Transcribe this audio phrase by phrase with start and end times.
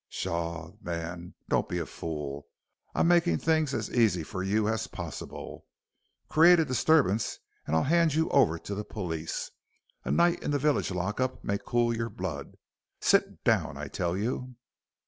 [0.09, 2.47] Pshaw, man, don't be a fool.
[2.95, 5.67] I'm making things as easy for you as possible.
[6.27, 9.51] Create a disturbance, and I'll hand you over to the police.
[10.03, 12.57] A night in the village lock up may cool your blood.
[12.99, 14.55] Sit down I tell you."